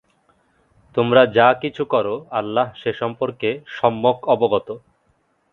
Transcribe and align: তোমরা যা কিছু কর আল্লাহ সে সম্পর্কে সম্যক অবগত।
তোমরা 0.95 1.21
যা 1.37 1.47
কিছু 1.61 1.83
কর 1.85 2.05
আল্লাহ 2.31 2.67
সে 2.75 2.91
সম্পর্কে 2.93 3.49
সম্যক 3.77 4.17
অবগত। 4.27 4.67